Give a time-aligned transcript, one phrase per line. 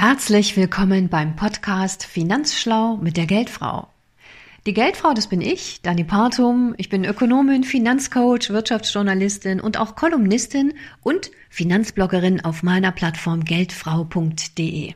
[0.00, 3.88] Herzlich willkommen beim Podcast Finanzschlau mit der Geldfrau.
[4.64, 6.72] Die Geldfrau, das bin ich, Dani Partum.
[6.76, 14.94] Ich bin Ökonomin, Finanzcoach, Wirtschaftsjournalistin und auch Kolumnistin und Finanzbloggerin auf meiner Plattform geldfrau.de.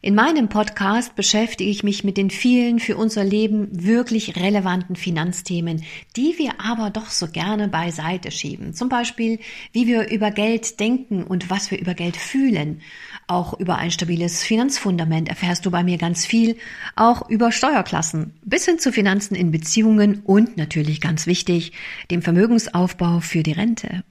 [0.00, 5.82] In meinem Podcast beschäftige ich mich mit den vielen für unser Leben wirklich relevanten Finanzthemen,
[6.14, 8.74] die wir aber doch so gerne beiseite schieben.
[8.74, 9.40] Zum Beispiel,
[9.72, 12.80] wie wir über Geld denken und was wir über Geld fühlen.
[13.26, 16.56] Auch über ein stabiles Finanzfundament erfährst du bei mir ganz viel,
[16.94, 21.72] auch über Steuerklassen, bis hin zu Finanzen in Beziehungen und natürlich ganz wichtig,
[22.12, 24.04] dem Vermögensaufbau für die Rente.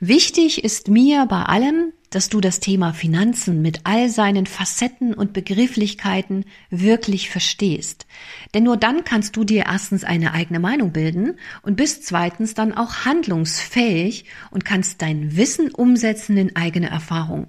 [0.00, 5.32] Wichtig ist mir bei allem, dass du das Thema Finanzen mit all seinen Facetten und
[5.32, 8.06] Begrifflichkeiten wirklich verstehst.
[8.54, 12.72] Denn nur dann kannst du dir erstens eine eigene Meinung bilden und bist zweitens dann
[12.72, 17.48] auch handlungsfähig und kannst dein Wissen umsetzen in eigene Erfahrung.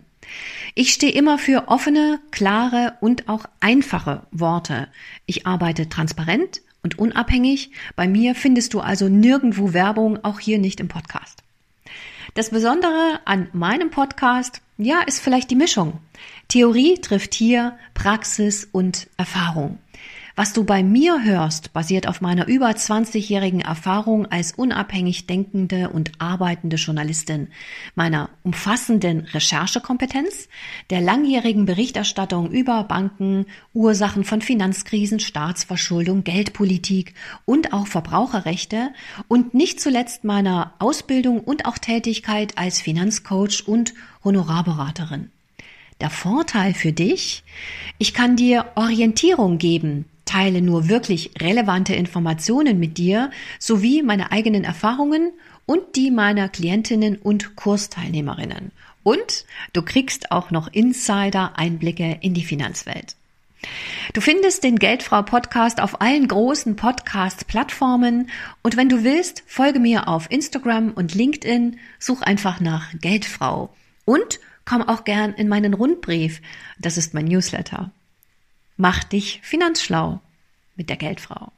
[0.76, 4.88] Ich stehe immer für offene, klare und auch einfache Worte.
[5.26, 7.71] Ich arbeite transparent und unabhängig.
[7.96, 11.44] Bei mir findest du also nirgendwo Werbung, auch hier nicht im Podcast.
[12.35, 15.99] Das Besondere an meinem Podcast, ja, ist vielleicht die Mischung.
[16.48, 19.80] Theorie trifft hier Praxis und Erfahrung.
[20.40, 26.13] Was du bei mir hörst, basiert auf meiner über 20-jährigen Erfahrung als unabhängig denkende und
[26.18, 27.49] arbeitende Journalistin,
[27.93, 30.48] meiner umfassenden Recherchekompetenz,
[30.91, 38.93] der langjährigen Berichterstattung über Banken, Ursachen von Finanzkrisen, Staatsverschuldung, Geldpolitik und auch Verbraucherrechte
[39.27, 45.32] und nicht zuletzt meiner Ausbildung und auch Tätigkeit als Finanzcoach und Honorarberaterin.
[45.99, 47.43] Der Vorteil für dich,
[47.98, 54.63] ich kann dir Orientierung geben, teile nur wirklich relevante Informationen mit dir sowie meine eigenen
[54.63, 55.32] Erfahrungen
[55.66, 58.72] und die meiner Klientinnen und Kursteilnehmerinnen.
[59.02, 63.16] Und du kriegst auch noch Insider-Einblicke in die Finanzwelt.
[64.13, 68.30] Du findest den Geldfrau Podcast auf allen großen Podcast-Plattformen
[68.62, 73.69] und wenn du willst, folge mir auf Instagram und LinkedIn, such einfach nach Geldfrau
[74.06, 76.41] und komm auch gern in meinen Rundbrief.
[76.78, 77.91] Das ist mein Newsletter.
[78.81, 80.22] Mach dich finanzschlau
[80.78, 81.51] mit der Geldfrau.